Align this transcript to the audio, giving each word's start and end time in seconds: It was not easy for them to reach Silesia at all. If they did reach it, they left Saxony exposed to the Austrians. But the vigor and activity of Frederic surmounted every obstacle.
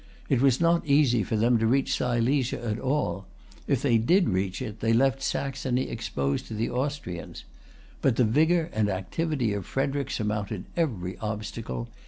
It 0.29 0.41
was 0.41 0.59
not 0.59 0.83
easy 0.83 1.21
for 1.21 1.35
them 1.35 1.59
to 1.59 1.67
reach 1.67 1.93
Silesia 1.95 2.59
at 2.65 2.79
all. 2.79 3.27
If 3.67 3.83
they 3.83 3.99
did 3.99 4.29
reach 4.29 4.59
it, 4.59 4.79
they 4.79 4.93
left 4.93 5.21
Saxony 5.21 5.89
exposed 5.89 6.47
to 6.47 6.55
the 6.55 6.71
Austrians. 6.71 7.43
But 8.01 8.15
the 8.15 8.25
vigor 8.25 8.71
and 8.73 8.89
activity 8.89 9.53
of 9.53 9.67
Frederic 9.67 10.09
surmounted 10.09 10.65
every 10.75 11.19
obstacle. 11.19 11.87